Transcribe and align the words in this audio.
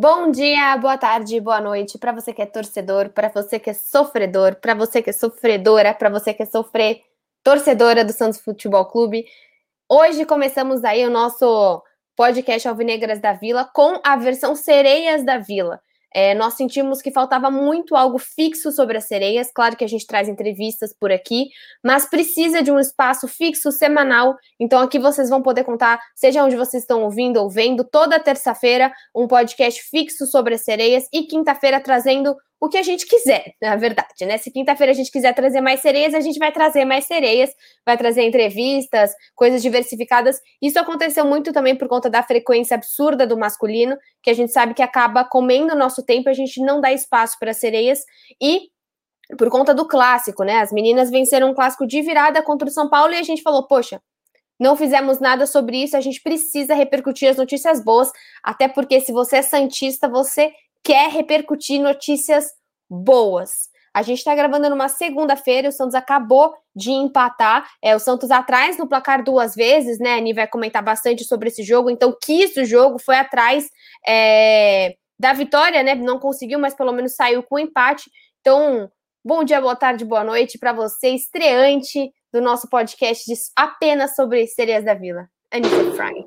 Bom 0.00 0.30
dia, 0.30 0.78
boa 0.78 0.96
tarde, 0.96 1.38
boa 1.42 1.60
noite 1.60 1.98
para 1.98 2.10
você 2.10 2.32
que 2.32 2.40
é 2.40 2.46
torcedor, 2.46 3.10
para 3.10 3.28
você 3.28 3.58
que 3.58 3.68
é 3.68 3.74
sofredor, 3.74 4.56
para 4.56 4.72
você 4.72 5.02
que 5.02 5.10
é 5.10 5.12
sofredora, 5.12 5.92
para 5.92 6.08
você 6.08 6.32
que 6.32 6.42
é 6.42 6.46
sofrer 6.46 7.02
torcedora 7.44 8.02
do 8.02 8.10
Santos 8.10 8.40
Futebol 8.40 8.86
Clube. 8.86 9.26
Hoje 9.86 10.24
começamos 10.24 10.84
aí 10.84 11.04
o 11.04 11.10
nosso 11.10 11.82
podcast 12.16 12.66
Alvinegras 12.66 13.20
da 13.20 13.34
Vila 13.34 13.70
com 13.74 14.00
a 14.02 14.16
versão 14.16 14.56
Sereias 14.56 15.22
da 15.22 15.36
Vila. 15.36 15.82
É, 16.14 16.34
nós 16.34 16.54
sentimos 16.54 17.00
que 17.00 17.10
faltava 17.10 17.50
muito 17.50 17.94
algo 17.94 18.18
fixo 18.18 18.72
sobre 18.72 18.98
as 18.98 19.04
sereias. 19.04 19.50
Claro 19.52 19.76
que 19.76 19.84
a 19.84 19.88
gente 19.88 20.06
traz 20.06 20.28
entrevistas 20.28 20.94
por 20.98 21.12
aqui, 21.12 21.48
mas 21.84 22.08
precisa 22.08 22.62
de 22.62 22.70
um 22.72 22.78
espaço 22.78 23.28
fixo 23.28 23.70
semanal. 23.70 24.36
Então 24.58 24.80
aqui 24.80 24.98
vocês 24.98 25.28
vão 25.28 25.42
poder 25.42 25.64
contar, 25.64 26.00
seja 26.14 26.44
onde 26.44 26.56
vocês 26.56 26.82
estão 26.82 27.02
ouvindo 27.02 27.38
ou 27.38 27.48
vendo, 27.48 27.84
toda 27.84 28.18
terça-feira 28.18 28.92
um 29.14 29.26
podcast 29.26 29.82
fixo 29.82 30.26
sobre 30.26 30.54
as 30.54 30.62
sereias 30.62 31.04
e 31.12 31.22
quinta-feira 31.22 31.80
trazendo 31.80 32.36
o 32.60 32.68
que 32.68 32.76
a 32.76 32.82
gente 32.82 33.06
quiser, 33.06 33.54
na 33.60 33.74
verdade, 33.74 34.26
né? 34.26 34.36
Se 34.36 34.50
quinta-feira 34.50 34.92
a 34.92 34.94
gente 34.94 35.10
quiser 35.10 35.34
trazer 35.34 35.62
mais 35.62 35.80
sereias, 35.80 36.12
a 36.12 36.20
gente 36.20 36.38
vai 36.38 36.52
trazer 36.52 36.84
mais 36.84 37.06
sereias, 37.06 37.50
vai 37.86 37.96
trazer 37.96 38.22
entrevistas, 38.22 39.12
coisas 39.34 39.62
diversificadas. 39.62 40.38
Isso 40.60 40.78
aconteceu 40.78 41.24
muito 41.24 41.54
também 41.54 41.74
por 41.74 41.88
conta 41.88 42.10
da 42.10 42.22
frequência 42.22 42.74
absurda 42.74 43.26
do 43.26 43.38
masculino, 43.38 43.96
que 44.22 44.28
a 44.28 44.34
gente 44.34 44.52
sabe 44.52 44.74
que 44.74 44.82
acaba 44.82 45.24
comendo 45.24 45.72
o 45.72 45.78
nosso 45.78 46.04
tempo, 46.04 46.28
a 46.28 46.34
gente 46.34 46.62
não 46.62 46.82
dá 46.82 46.92
espaço 46.92 47.38
para 47.40 47.54
sereias 47.54 48.04
e 48.38 48.68
por 49.38 49.48
conta 49.48 49.74
do 49.74 49.88
clássico, 49.88 50.44
né? 50.44 50.58
As 50.58 50.70
meninas 50.70 51.10
venceram 51.10 51.50
um 51.50 51.54
clássico 51.54 51.86
de 51.86 52.02
virada 52.02 52.42
contra 52.42 52.68
o 52.68 52.70
São 52.70 52.90
Paulo 52.90 53.14
e 53.14 53.16
a 53.16 53.22
gente 53.22 53.42
falou, 53.42 53.66
poxa, 53.66 54.02
não 54.58 54.76
fizemos 54.76 55.18
nada 55.18 55.46
sobre 55.46 55.82
isso, 55.82 55.96
a 55.96 56.00
gente 56.02 56.20
precisa 56.20 56.74
repercutir 56.74 57.30
as 57.30 57.38
notícias 57.38 57.82
boas, 57.82 58.12
até 58.42 58.68
porque 58.68 59.00
se 59.00 59.12
você 59.12 59.36
é 59.36 59.42
santista, 59.42 60.06
você 60.06 60.52
quer 60.84 61.10
repercutir 61.10 61.80
notícias 61.80 62.46
boas. 62.88 63.68
A 63.92 64.02
gente 64.02 64.18
está 64.18 64.34
gravando 64.34 64.70
numa 64.70 64.88
segunda-feira, 64.88 65.68
o 65.68 65.72
Santos 65.72 65.94
acabou 65.94 66.54
de 66.74 66.90
empatar. 66.92 67.68
É, 67.82 67.94
o 67.94 67.98
Santos 67.98 68.30
atrás 68.30 68.78
no 68.78 68.88
placar 68.88 69.24
duas 69.24 69.54
vezes, 69.54 69.98
né? 69.98 70.14
A 70.14 70.16
Ani 70.16 70.32
vai 70.32 70.46
comentar 70.46 70.82
bastante 70.82 71.24
sobre 71.24 71.48
esse 71.48 71.62
jogo, 71.62 71.90
então 71.90 72.16
quis 72.22 72.56
o 72.56 72.64
jogo, 72.64 73.00
foi 73.00 73.16
atrás 73.16 73.68
é, 74.06 74.94
da 75.18 75.32
vitória, 75.32 75.82
né? 75.82 75.94
Não 75.96 76.20
conseguiu, 76.20 76.58
mas 76.58 76.74
pelo 76.74 76.92
menos 76.92 77.16
saiu 77.16 77.42
com 77.42 77.58
empate. 77.58 78.08
Então, 78.40 78.88
bom 79.24 79.42
dia, 79.42 79.60
boa 79.60 79.76
tarde, 79.76 80.04
boa 80.04 80.22
noite 80.22 80.56
para 80.56 80.72
você, 80.72 81.08
estreante 81.08 82.12
do 82.32 82.40
nosso 82.40 82.68
podcast 82.70 83.24
apenas 83.56 84.14
sobre 84.14 84.46
sereias 84.46 84.84
da 84.84 84.94
Vila. 84.94 85.28
Anitta 85.52 85.92
Fry. 85.96 86.24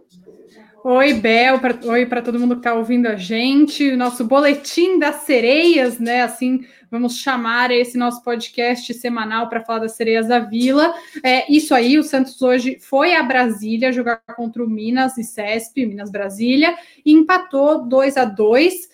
Oi, 0.85 1.13
Bel, 1.13 1.59
pra, 1.59 1.79
oi 1.85 2.05
para 2.05 2.21
todo 2.21 2.37
mundo 2.37 2.55
que 2.55 2.59
está 2.59 2.73
ouvindo 2.73 3.07
a 3.07 3.15
gente, 3.15 3.89
o 3.91 3.95
nosso 3.95 4.25
boletim 4.25 4.99
das 4.99 5.21
sereias, 5.21 5.97
né? 5.97 6.23
Assim, 6.23 6.65
vamos 6.91 7.19
chamar 7.19 7.71
esse 7.71 7.97
nosso 7.97 8.21
podcast 8.21 8.93
semanal 8.93 9.47
para 9.47 9.63
falar 9.63 9.79
das 9.79 9.93
sereias 9.93 10.27
da 10.27 10.39
Vila. 10.39 10.93
É 11.23 11.49
isso 11.49 11.73
aí, 11.73 11.97
o 11.97 12.03
Santos 12.03 12.41
hoje 12.41 12.79
foi 12.81 13.15
a 13.15 13.23
Brasília 13.23 13.93
jogar 13.93 14.19
contra 14.35 14.61
o 14.61 14.69
Minas 14.69 15.17
e 15.17 15.23
CESP, 15.23 15.85
Minas 15.85 16.11
Brasília, 16.11 16.75
e 17.05 17.13
empatou 17.13 17.85
2 17.87 18.17
a 18.17 18.25
2 18.25 18.73
hum, 18.73 18.92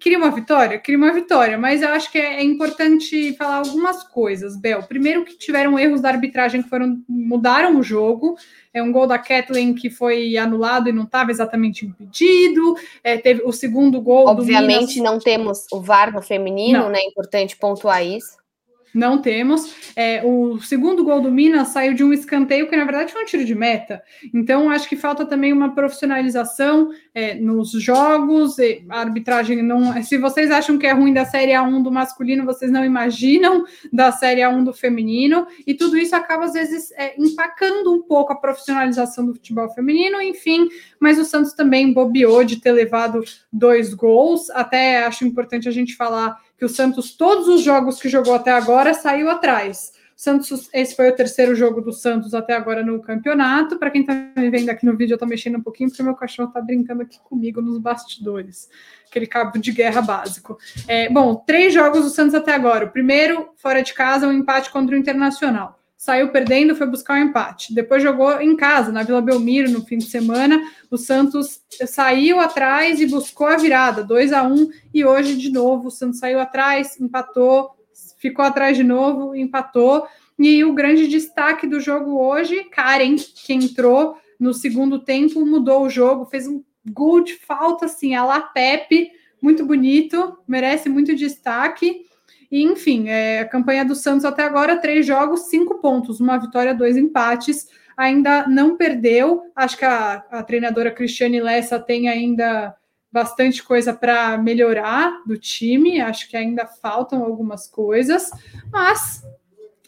queria 0.00 0.18
uma 0.18 0.30
vitória? 0.30 0.78
Queria 0.78 0.98
uma 0.98 1.12
vitória, 1.12 1.58
mas 1.58 1.82
eu 1.82 1.88
acho 1.90 2.10
que 2.10 2.18
é, 2.18 2.36
é, 2.36 2.42
importante 2.42 3.34
falar 3.34 3.56
algumas 3.56 4.02
coisas, 4.02 4.56
Bel. 4.56 4.82
Primeiro 4.82 5.24
que 5.24 5.36
tiveram 5.36 5.78
erros 5.78 6.00
da 6.00 6.08
arbitragem 6.08 6.62
que 6.62 6.68
foram 6.68 7.02
mudaram 7.08 7.78
o 7.78 7.82
jogo 7.82 8.36
é 8.72 8.82
um 8.82 8.90
gol 8.90 9.06
da 9.06 9.18
Kathleen 9.18 9.74
que 9.74 9.90
foi 9.90 10.36
anulado 10.36 10.88
e 10.88 10.92
não 10.92 11.04
estava 11.04 11.30
exatamente 11.30 11.84
impedido. 11.84 12.74
É, 13.04 13.18
teve 13.18 13.42
o 13.44 13.52
segundo 13.52 14.00
gol. 14.00 14.26
Obviamente 14.26 14.96
Minas... 14.96 15.12
não 15.12 15.18
temos 15.18 15.66
o 15.70 15.80
VAR 15.80 16.12
no 16.12 16.22
feminino, 16.22 16.80
não. 16.80 16.88
né? 16.88 17.00
É 17.00 17.06
importante 17.06 17.56
pontuar 17.56 18.04
isso. 18.04 18.41
Não 18.94 19.18
temos. 19.22 19.74
É, 19.96 20.22
o 20.24 20.60
segundo 20.60 21.04
gol 21.04 21.20
do 21.20 21.30
Minas 21.30 21.68
saiu 21.68 21.94
de 21.94 22.04
um 22.04 22.12
escanteio 22.12 22.68
que, 22.68 22.76
na 22.76 22.84
verdade, 22.84 23.12
foi 23.12 23.22
um 23.22 23.26
tiro 23.26 23.44
de 23.44 23.54
meta. 23.54 24.02
Então, 24.34 24.70
acho 24.70 24.88
que 24.88 24.96
falta 24.96 25.24
também 25.24 25.52
uma 25.52 25.74
profissionalização 25.74 26.90
é, 27.14 27.34
nos 27.34 27.70
jogos. 27.72 28.56
a 28.88 29.00
arbitragem 29.00 29.62
não. 29.62 30.02
Se 30.02 30.18
vocês 30.18 30.50
acham 30.50 30.76
que 30.76 30.86
é 30.86 30.92
ruim 30.92 31.12
da 31.12 31.24
Série 31.24 31.52
A1 31.52 31.82
do 31.82 31.90
masculino, 31.90 32.44
vocês 32.44 32.70
não 32.70 32.84
imaginam 32.84 33.64
da 33.90 34.12
Série 34.12 34.42
A1 34.42 34.64
do 34.64 34.74
feminino. 34.74 35.46
E 35.66 35.74
tudo 35.74 35.96
isso 35.96 36.14
acaba, 36.14 36.44
às 36.44 36.52
vezes, 36.52 36.92
é, 36.92 37.14
empacando 37.18 37.92
um 37.92 38.02
pouco 38.02 38.32
a 38.32 38.36
profissionalização 38.36 39.24
do 39.24 39.34
futebol 39.34 39.70
feminino, 39.70 40.20
enfim. 40.20 40.68
Mas 41.00 41.18
o 41.18 41.24
Santos 41.24 41.54
também 41.54 41.92
bobeou 41.92 42.44
de 42.44 42.60
ter 42.60 42.72
levado 42.72 43.22
dois 43.50 43.94
gols. 43.94 44.50
Até 44.50 45.04
acho 45.04 45.24
importante 45.24 45.68
a 45.68 45.72
gente 45.72 45.96
falar 45.96 46.36
que 46.62 46.66
o 46.66 46.68
Santos, 46.68 47.12
todos 47.16 47.48
os 47.48 47.60
jogos 47.60 48.00
que 48.00 48.08
jogou 48.08 48.32
até 48.36 48.52
agora, 48.52 48.94
saiu 48.94 49.28
atrás. 49.28 49.92
O 50.16 50.20
Santos, 50.22 50.70
esse 50.72 50.94
foi 50.94 51.08
o 51.10 51.16
terceiro 51.16 51.56
jogo 51.56 51.80
do 51.80 51.92
Santos 51.92 52.34
até 52.34 52.54
agora 52.54 52.84
no 52.84 53.02
campeonato. 53.02 53.80
Para 53.80 53.90
quem 53.90 54.02
está 54.02 54.14
me 54.14 54.48
vendo 54.48 54.70
aqui 54.70 54.86
no 54.86 54.96
vídeo, 54.96 55.14
eu 55.14 55.16
estou 55.16 55.26
mexendo 55.26 55.58
um 55.58 55.60
pouquinho, 55.60 55.90
porque 55.90 56.04
meu 56.04 56.14
cachorro 56.14 56.50
está 56.50 56.60
brincando 56.60 57.02
aqui 57.02 57.18
comigo 57.24 57.60
nos 57.60 57.78
bastidores. 57.78 58.68
Aquele 59.10 59.26
cabo 59.26 59.58
de 59.58 59.72
guerra 59.72 60.02
básico. 60.02 60.56
É, 60.86 61.10
bom, 61.10 61.34
três 61.34 61.74
jogos 61.74 62.04
do 62.04 62.10
Santos 62.10 62.36
até 62.36 62.54
agora. 62.54 62.84
O 62.84 62.90
primeiro, 62.90 63.48
fora 63.56 63.82
de 63.82 63.92
casa, 63.92 64.28
um 64.28 64.32
empate 64.32 64.70
contra 64.70 64.94
o 64.94 64.98
Internacional 64.98 65.81
saiu 66.02 66.32
perdendo, 66.32 66.74
foi 66.74 66.88
buscar 66.88 67.14
o 67.14 67.16
um 67.16 67.28
empate. 67.28 67.72
Depois 67.72 68.02
jogou 68.02 68.40
em 68.40 68.56
casa, 68.56 68.90
na 68.90 69.04
Vila 69.04 69.22
Belmiro, 69.22 69.70
no 69.70 69.86
fim 69.86 69.98
de 69.98 70.06
semana. 70.06 70.60
O 70.90 70.96
Santos 70.96 71.60
saiu 71.86 72.40
atrás 72.40 73.00
e 73.00 73.06
buscou 73.06 73.46
a 73.46 73.56
virada, 73.56 74.02
2 74.02 74.32
a 74.32 74.42
1 74.42 74.68
E 74.92 75.04
hoje, 75.04 75.36
de 75.36 75.48
novo, 75.48 75.86
o 75.86 75.90
Santos 75.92 76.18
saiu 76.18 76.40
atrás, 76.40 77.00
empatou, 77.00 77.70
ficou 78.18 78.44
atrás 78.44 78.76
de 78.76 78.82
novo, 78.82 79.32
empatou. 79.32 80.04
E 80.36 80.64
o 80.64 80.72
grande 80.72 81.06
destaque 81.06 81.68
do 81.68 81.78
jogo 81.78 82.20
hoje, 82.20 82.64
Karen, 82.64 83.14
que 83.14 83.52
entrou 83.52 84.16
no 84.40 84.52
segundo 84.52 84.98
tempo, 84.98 85.46
mudou 85.46 85.84
o 85.84 85.88
jogo, 85.88 86.26
fez 86.26 86.48
um 86.48 86.64
gol 86.90 87.22
de 87.22 87.34
falta, 87.34 87.84
assim, 87.84 88.16
a 88.16 88.24
la 88.24 88.40
Pepe, 88.40 89.12
muito 89.40 89.64
bonito, 89.64 90.36
merece 90.48 90.88
muito 90.88 91.14
destaque. 91.14 92.06
E, 92.52 92.62
enfim, 92.62 93.08
é, 93.08 93.40
a 93.40 93.48
campanha 93.48 93.82
do 93.82 93.94
Santos 93.94 94.26
até 94.26 94.44
agora, 94.44 94.76
três 94.76 95.06
jogos, 95.06 95.48
cinco 95.48 95.78
pontos, 95.80 96.20
uma 96.20 96.36
vitória, 96.36 96.74
dois 96.74 96.98
empates. 96.98 97.66
Ainda 97.96 98.46
não 98.46 98.76
perdeu. 98.76 99.44
Acho 99.56 99.78
que 99.78 99.86
a, 99.86 100.22
a 100.30 100.42
treinadora 100.42 100.90
Cristiane 100.90 101.40
Lessa 101.40 101.80
tem 101.80 102.10
ainda 102.10 102.76
bastante 103.10 103.62
coisa 103.62 103.94
para 103.94 104.36
melhorar 104.36 105.22
do 105.26 105.38
time. 105.38 106.02
Acho 106.02 106.28
que 106.28 106.36
ainda 106.36 106.66
faltam 106.66 107.24
algumas 107.24 107.66
coisas, 107.66 108.30
mas 108.70 109.22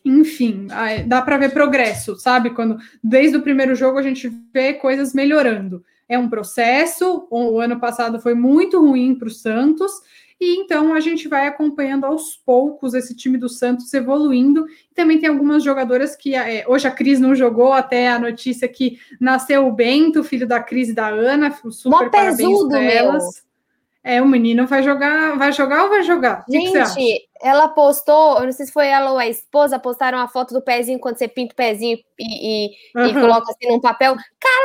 enfim, 0.03 0.67
dá 1.07 1.21
para 1.21 1.37
ver 1.37 1.53
progresso, 1.53 2.17
sabe? 2.17 2.51
Quando 2.51 2.79
desde 3.03 3.37
o 3.37 3.43
primeiro 3.43 3.75
jogo 3.75 3.99
a 3.99 4.03
gente 4.03 4.31
vê 4.53 4.73
coisas 4.73 5.13
melhorando. 5.13 5.85
É 6.09 6.19
um 6.19 6.31
processo. 6.31 7.27
O 7.31 7.59
ano 7.61 7.79
passado 7.79 8.21
foi 8.21 8.35
muito 8.35 8.81
ruim 8.81 9.15
para 9.15 9.29
o 9.29 9.31
Santos 9.31 9.93
e 10.41 10.57
então 10.59 10.93
a 10.93 11.01
gente 11.01 11.29
vai 11.29 11.47
acompanhando 11.47 12.05
aos 12.05 12.37
poucos 12.37 12.95
esse 12.95 13.15
time 13.15 13.39
do 13.39 13.49
Santos 13.49 13.93
evoluindo. 13.95 14.67
E 14.91 14.95
também 14.95 15.19
tem 15.19 15.29
algumas 15.29 15.63
jogadoras 15.63 16.17
que 16.17 16.35
é, 16.35 16.65
hoje 16.67 16.89
a 16.89 16.91
Cris 16.91 17.21
não 17.21 17.35
jogou, 17.35 17.73
até 17.73 18.09
a 18.09 18.19
notícia 18.19 18.69
que 18.69 18.99
nasceu 19.21 19.67
o 19.67 19.73
Bento, 19.73 20.25
filho 20.25 20.47
da 20.47 20.63
Cris 20.63 20.89
e 20.89 20.95
da 20.95 21.09
Ana. 21.09 21.55
Super 21.71 22.05
Mó 22.05 22.11
parabéns 22.11 22.69
para 22.69 22.83
elas. 22.83 23.45
É, 24.07 24.21
o 24.21 24.29
menino 24.29 24.67
vai 24.67 24.83
jogar, 24.83 25.39
vai 25.39 25.51
jogar 25.51 25.85
ou 25.85 25.89
vai 25.89 26.03
jogar? 26.03 26.45
Gente, 26.47 27.27
ela 27.41 27.69
postou, 27.69 28.39
eu 28.39 28.45
não 28.45 28.53
sei 28.53 28.67
se 28.67 28.73
foi 28.73 28.87
ela 28.87 29.13
ou 29.13 29.19
a 29.19 29.27
esposa, 29.27 29.79
postaram 29.79 30.19
a 30.19 30.29
foto 30.29 30.53
do 30.53 30.61
pezinho 30.61 30.99
quando 30.99 31.17
você 31.17 31.27
pinta 31.27 31.55
o 31.55 31.57
pezinho 31.57 31.99
e, 32.19 32.67
e, 32.67 32.71
uhum. 32.95 33.07
e 33.07 33.15
coloca 33.15 33.51
assim 33.51 33.73
num 33.73 33.81
papel. 33.81 34.15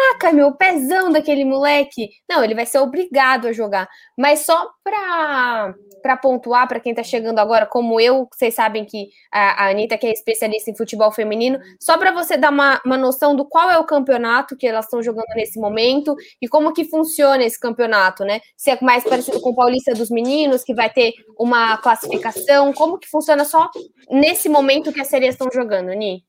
Caraca, 0.09 0.31
meu 0.31 0.53
pezão 0.53 1.11
daquele 1.11 1.45
moleque. 1.45 2.09
Não, 2.29 2.43
ele 2.43 2.55
vai 2.55 2.65
ser 2.65 2.79
obrigado 2.79 3.47
a 3.47 3.53
jogar. 3.53 3.87
Mas 4.17 4.39
só 4.39 4.69
para 4.83 5.73
para 6.01 6.15
pontuar 6.15 6.65
para 6.65 6.79
quem 6.79 6.93
está 6.93 7.03
chegando 7.03 7.39
agora, 7.39 7.65
como 7.65 7.99
eu, 7.99 8.25
vocês 8.33 8.53
sabem 8.55 8.85
que 8.85 9.09
a, 9.29 9.65
a 9.65 9.69
Anitta, 9.69 9.97
que 9.97 10.07
é 10.07 10.13
especialista 10.13 10.71
em 10.71 10.75
futebol 10.75 11.11
feminino, 11.11 11.59
só 11.77 11.97
para 11.97 12.13
você 12.13 12.37
dar 12.37 12.51
uma, 12.51 12.79
uma 12.85 12.95
noção 12.95 13.35
do 13.35 13.43
qual 13.43 13.69
é 13.69 13.77
o 13.77 13.83
campeonato 13.83 14.55
que 14.55 14.65
elas 14.65 14.85
estão 14.85 15.03
jogando 15.03 15.27
nesse 15.35 15.59
momento 15.59 16.15
e 16.41 16.47
como 16.47 16.71
que 16.71 16.85
funciona 16.85 17.43
esse 17.43 17.59
campeonato, 17.59 18.23
né? 18.23 18.39
Se 18.55 18.71
é 18.71 18.77
mais 18.81 19.03
parecido 19.03 19.41
com 19.41 19.49
o 19.49 19.55
Paulista 19.55 19.93
dos 19.93 20.09
Meninos, 20.09 20.63
que 20.63 20.73
vai 20.73 20.89
ter 20.89 21.11
uma 21.37 21.75
classificação, 21.79 22.71
como 22.71 22.97
que 22.97 23.09
funciona 23.09 23.43
só 23.43 23.69
nesse 24.09 24.47
momento 24.47 24.93
que 24.93 25.01
as 25.01 25.09
séries 25.09 25.31
estão 25.31 25.49
jogando, 25.51 25.89
Ni? 25.89 26.23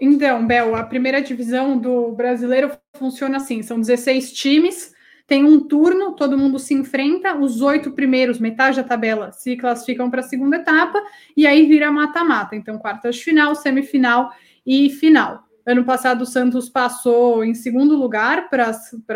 Então, 0.00 0.46
Bel, 0.46 0.74
a 0.76 0.84
primeira 0.84 1.20
divisão 1.20 1.76
do 1.76 2.12
brasileiro 2.12 2.70
funciona 2.94 3.38
assim: 3.38 3.62
são 3.62 3.80
16 3.80 4.32
times, 4.32 4.92
tem 5.26 5.44
um 5.44 5.60
turno, 5.60 6.14
todo 6.14 6.38
mundo 6.38 6.58
se 6.58 6.74
enfrenta, 6.74 7.36
os 7.36 7.60
oito 7.60 7.92
primeiros, 7.92 8.38
metade 8.38 8.76
da 8.76 8.84
tabela, 8.84 9.32
se 9.32 9.56
classificam 9.56 10.10
para 10.10 10.20
a 10.20 10.24
segunda 10.24 10.56
etapa, 10.56 11.02
e 11.36 11.46
aí 11.46 11.66
vira 11.66 11.90
mata-mata. 11.90 12.56
Então, 12.56 12.78
quartas 12.78 13.16
de 13.16 13.24
final, 13.24 13.54
semifinal 13.54 14.32
e 14.64 14.88
final. 14.88 15.44
Ano 15.66 15.84
passado 15.84 16.22
o 16.22 16.26
Santos 16.26 16.70
passou 16.70 17.44
em 17.44 17.52
segundo 17.52 17.94
lugar 17.94 18.48
para 18.48 18.70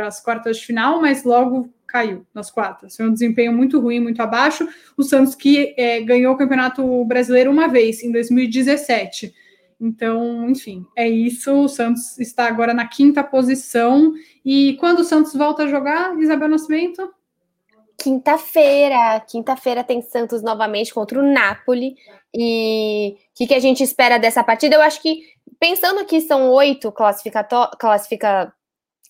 as 0.07 0.21
quartas 0.21 0.59
de 0.59 0.67
final, 0.67 1.01
mas 1.01 1.25
logo 1.25 1.73
caiu 1.87 2.27
nas 2.35 2.51
quartas. 2.51 2.95
Foi 2.95 3.07
um 3.07 3.13
desempenho 3.13 3.55
muito 3.55 3.81
ruim, 3.81 4.01
muito 4.01 4.21
abaixo. 4.21 4.69
O 4.95 5.03
Santos 5.03 5.35
que 5.35 5.75
é, 5.79 6.03
ganhou 6.03 6.35
o 6.35 6.37
Campeonato 6.37 7.05
Brasileiro 7.07 7.51
uma 7.51 7.69
vez, 7.69 8.03
em 8.03 8.13
2017. 8.13 9.33
Então, 9.83 10.49
enfim, 10.49 10.87
é 10.97 11.09
isso. 11.09 11.53
O 11.53 11.69
Santos 11.69 12.17
está 12.21 12.47
agora 12.47 12.73
na 12.73 12.87
quinta 12.87 13.25
posição. 13.25 14.15
E 14.45 14.77
quando 14.79 15.01
o 15.01 15.05
Santos 15.05 15.35
volta 15.35 15.65
a 15.65 15.67
jogar, 15.67 16.17
Isabel 16.21 16.49
Nascimento? 16.49 17.13
Quinta-feira. 18.01 19.19
Quinta-feira 19.29 19.83
tem 19.83 20.01
Santos 20.01 20.41
novamente 20.41 20.95
contra 20.95 21.19
o 21.19 21.33
Napoli. 21.33 21.97
E 22.33 23.17
o 23.17 23.35
que, 23.35 23.49
que, 23.49 23.55
a 23.55 23.59
gente 23.59 23.83
espera 23.83 24.19
dessa 24.19 24.45
partida? 24.45 24.77
Eu 24.77 24.83
acho 24.83 25.03
que, 25.03 25.19
pensando 25.59 26.05
que 26.05 26.21
são 26.21 26.49
oito 26.51 26.93
classifica 26.93 28.55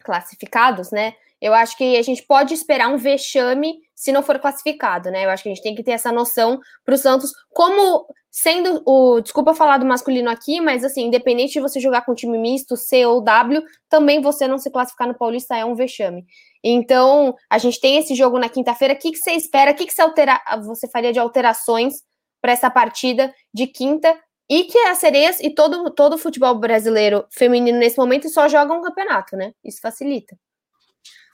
classificados, 0.03 0.91
né? 0.91 1.15
Eu 1.39 1.53
acho 1.53 1.77
que 1.77 1.97
a 1.97 2.03
gente 2.03 2.23
pode 2.23 2.55
esperar 2.55 2.89
um 2.89 2.97
vexame 2.97 3.75
se 3.95 4.11
não 4.11 4.23
for 4.23 4.39
classificado, 4.39 5.11
né? 5.11 5.27
Eu 5.27 5.31
acho 5.31 5.43
que 5.43 5.51
a 5.51 5.55
gente 5.55 5.63
tem 5.63 5.75
que 5.75 5.83
ter 5.83 5.93
essa 5.93 6.11
noção 6.11 6.59
para 6.85 6.95
o 6.95 6.99
Santos, 6.99 7.31
como 7.53 8.07
sendo 8.33 8.83
o. 8.87 9.21
Desculpa 9.21 9.55
falar 9.55 9.77
do 9.77 9.85
masculino 9.85 10.31
aqui, 10.31 10.59
mas 10.59 10.83
assim, 10.83 11.03
independente 11.03 11.53
de 11.53 11.61
você 11.61 11.79
jogar 11.79 12.01
com 12.03 12.15
time 12.15 12.39
misto, 12.39 12.77
C 12.77 13.05
ou 13.05 13.21
W, 13.21 13.63
também 13.91 14.23
você 14.23 14.49
não 14.49 14.57
se 14.57 14.71
classificar 14.71 15.07
no 15.07 15.15
Paulista 15.15 15.55
é 15.55 15.65
um 15.65 15.75
vexame. 15.75 16.25
Então, 16.65 17.37
a 17.51 17.59
gente 17.59 17.79
tem 17.79 17.99
esse 17.99 18.15
jogo 18.15 18.39
na 18.39 18.49
quinta-feira. 18.49 18.95
O 18.95 18.97
que, 18.97 19.13
que 19.13 19.19
você 19.19 19.33
espera? 19.33 19.73
O 19.73 19.75
que, 19.75 19.85
que 19.85 19.93
você, 19.93 20.01
altera, 20.01 20.41
você 20.65 20.89
faria 20.89 21.13
de 21.13 21.19
alterações 21.19 22.03
para 22.41 22.53
essa 22.53 22.71
partida 22.71 23.33
de 23.53 23.67
quinta? 23.67 24.19
E 24.49 24.65
que 24.65 24.79
as 24.79 24.99
sereias 24.99 25.39
e 25.41 25.51
todo, 25.51 25.91
todo 25.91 26.15
o 26.15 26.19
futebol 26.19 26.55
brasileiro 26.55 27.25
feminino 27.31 27.79
nesse 27.79 27.99
momento 27.99 28.29
só 28.29 28.49
jogam 28.49 28.79
um 28.79 28.83
campeonato, 28.83 29.37
né? 29.37 29.53
Isso 29.65 29.81
facilita. 29.81 30.37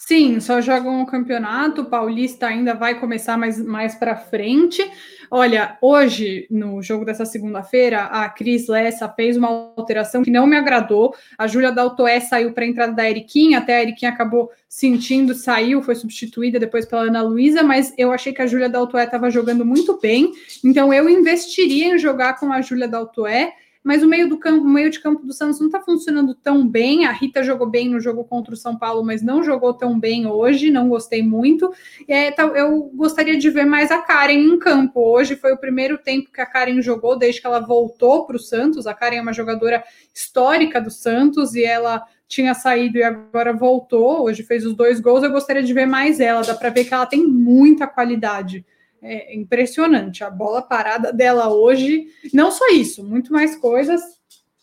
Sim, 0.09 0.41
só 0.41 0.63
jogam 0.63 1.03
o 1.03 1.07
campeonato. 1.07 1.83
O 1.83 1.85
Paulista 1.85 2.47
ainda 2.47 2.73
vai 2.73 2.99
começar 2.99 3.37
mais, 3.37 3.63
mais 3.63 3.95
para 3.95 4.17
frente. 4.17 4.83
Olha, 5.31 5.77
hoje, 5.83 6.47
no 6.51 6.81
jogo 6.81 7.05
dessa 7.05 7.27
segunda-feira, 7.27 8.05
a 8.05 8.27
Cris 8.31 8.69
Lessa 8.69 9.07
fez 9.07 9.37
uma 9.37 9.75
alteração 9.77 10.23
que 10.23 10.31
não 10.31 10.47
me 10.47 10.57
agradou. 10.57 11.15
A 11.37 11.47
Júlia 11.47 11.71
Daltoé 11.71 12.21
saiu 12.21 12.55
para 12.55 12.65
a 12.65 12.67
entrada 12.67 12.95
da 12.95 13.07
Eriquinha, 13.07 13.59
até 13.59 13.77
a 13.77 13.83
Eriquinha 13.83 14.11
acabou 14.11 14.51
sentindo, 14.67 15.35
saiu, 15.35 15.83
foi 15.83 15.95
substituída 15.95 16.59
depois 16.59 16.87
pela 16.87 17.03
Ana 17.03 17.21
Luísa, 17.21 17.63
mas 17.63 17.93
eu 17.99 18.11
achei 18.11 18.33
que 18.33 18.41
a 18.41 18.47
Júlia 18.47 18.71
Daltoé 18.71 19.05
estava 19.05 19.29
jogando 19.29 19.63
muito 19.63 20.01
bem. 20.01 20.33
Então, 20.65 20.91
eu 20.91 21.07
investiria 21.11 21.95
em 21.95 21.99
jogar 21.99 22.41
com 22.41 22.51
a 22.51 22.63
Júlia 22.63 22.89
Daltoé 22.89 23.53
mas 23.89 24.03
o 24.03 24.07
meio 24.07 24.29
do 24.29 24.37
campo, 24.37 24.67
o 24.67 24.69
meio 24.69 24.91
de 24.91 25.01
campo 25.01 25.25
do 25.25 25.33
Santos 25.33 25.59
não 25.61 25.69
está 25.69 25.81
funcionando 25.81 26.35
tão 26.35 26.69
bem. 26.69 27.07
A 27.07 27.11
Rita 27.11 27.43
jogou 27.43 27.67
bem 27.67 27.89
no 27.89 27.99
jogo 27.99 28.23
contra 28.23 28.53
o 28.53 28.57
São 28.57 28.77
Paulo, 28.77 29.03
mas 29.03 29.23
não 29.23 29.43
jogou 29.43 29.73
tão 29.73 29.99
bem 29.99 30.27
hoje, 30.27 30.71
não 30.71 30.91
gostei 30.91 31.23
muito. 31.23 31.73
É, 32.07 32.35
eu 32.61 32.83
gostaria 32.95 33.39
de 33.39 33.49
ver 33.49 33.65
mais 33.65 33.91
a 33.91 33.97
Karen 34.03 34.35
em 34.35 34.59
campo. 34.59 35.01
Hoje 35.01 35.37
foi 35.37 35.55
o 35.55 35.57
primeiro 35.57 35.97
tempo 35.97 36.31
que 36.31 36.39
a 36.39 36.45
Karen 36.45 36.83
jogou 36.83 37.19
desde 37.19 37.41
que 37.41 37.47
ela 37.47 37.61
voltou 37.61 38.27
para 38.27 38.37
o 38.37 38.39
Santos. 38.39 38.87
A 38.87 38.93
Karen 38.93 39.17
é 39.17 39.23
uma 39.23 39.33
jogadora 39.33 39.83
histórica 40.15 40.83
do 40.83 40.91
Santos 40.91 41.55
e 41.55 41.65
ela 41.65 42.05
tinha 42.29 42.53
saído 42.53 42.99
e 42.99 43.03
agora 43.03 43.55
voltou. 43.55 44.25
Hoje 44.25 44.43
fez 44.43 44.67
os 44.67 44.75
dois 44.75 45.01
gols. 45.01 45.23
Eu 45.23 45.33
gostaria 45.33 45.63
de 45.63 45.73
ver 45.73 45.87
mais 45.87 46.21
ela. 46.21 46.43
Dá 46.43 46.55
para 46.55 46.69
ver 46.69 46.85
que 46.85 46.93
ela 46.93 47.07
tem 47.07 47.27
muita 47.27 47.87
qualidade 47.87 48.67
é 49.03 49.35
impressionante. 49.35 50.25
A 50.25 50.31
bola 50.31 50.63
parada 50.63 51.13
dela 51.13 51.53
hoje, 51.53 52.07
não 52.33 52.51
só 52.51 52.69
isso, 52.69 53.05
muito 53.05 53.33
mais 53.33 53.57
coisas, 53.57 54.01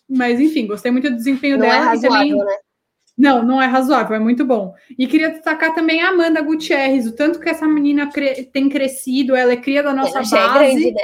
mas 0.08 0.40
enfim, 0.40 0.68
gostei 0.68 0.92
muito 0.92 1.10
do 1.10 1.16
desempenho 1.16 1.58
não 1.58 1.66
dela. 1.66 1.76
É 1.76 1.86
razoável, 1.86 2.38
também... 2.38 2.46
né? 2.46 2.58
Não, 3.18 3.44
não 3.44 3.62
é 3.62 3.66
razoável, 3.66 4.16
é 4.16 4.20
muito 4.20 4.44
bom. 4.44 4.74
E 4.98 5.08
queria 5.08 5.30
destacar 5.30 5.74
também 5.74 6.02
a 6.02 6.10
Amanda 6.10 6.42
Gutierrez, 6.42 7.08
o 7.08 7.16
tanto 7.16 7.40
que 7.40 7.50
essa 7.50 7.66
menina 7.66 8.12
cre... 8.12 8.44
tem 8.44 8.68
crescido, 8.68 9.36
ela 9.36 9.54
é 9.54 9.58
cria 9.58 9.82
da 9.82 9.94
nossa 9.94 10.20
ela 10.20 10.20
base. 10.20 10.30
Já 10.32 10.40
é 10.40 10.54
grande, 10.54 10.92
né? 10.92 11.02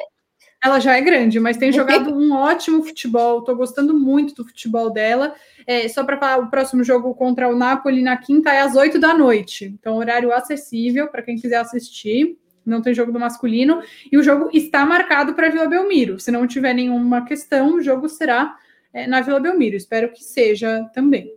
Ela 0.64 0.80
já 0.80 0.98
é 0.98 1.02
grande, 1.02 1.40
mas 1.40 1.58
tem 1.58 1.72
jogado 1.74 2.14
um 2.14 2.34
ótimo 2.34 2.84
futebol. 2.84 3.40
Estou 3.40 3.56
gostando 3.56 3.98
muito 3.98 4.36
do 4.36 4.46
futebol 4.46 4.90
dela. 4.92 5.34
É, 5.66 5.88
só 5.88 6.04
para 6.04 6.18
falar, 6.18 6.40
o 6.40 6.50
próximo 6.50 6.84
jogo 6.84 7.16
contra 7.16 7.48
o 7.48 7.56
Napoli 7.56 8.02
na 8.02 8.18
quinta 8.18 8.52
é 8.52 8.60
às 8.60 8.76
oito 8.76 9.00
da 9.00 9.14
noite. 9.14 9.66
Então, 9.66 9.96
horário 9.96 10.34
acessível 10.34 11.08
para 11.08 11.24
quem 11.24 11.38
quiser 11.38 11.58
assistir 11.58 12.38
não 12.66 12.82
tem 12.82 12.94
jogo 12.94 13.12
do 13.12 13.20
masculino, 13.20 13.82
e 14.12 14.18
o 14.18 14.24
jogo 14.24 14.50
está 14.54 14.86
marcado 14.86 15.34
para 15.34 15.50
Vila 15.50 15.68
Belmiro. 15.68 16.20
Se 16.20 16.32
não 16.32 16.48
tiver 16.48 16.74
nenhuma 16.74 17.26
questão, 17.26 17.76
o 17.76 17.82
jogo 17.82 18.08
será 18.08 18.56
é, 18.94 19.08
na 19.08 19.22
Vila 19.22 19.40
Belmiro. 19.40 19.76
Espero 19.76 20.12
que 20.12 20.24
seja 20.24 20.90
também. 20.94 21.34